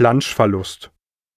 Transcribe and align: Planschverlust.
Planschverlust. 0.00 0.90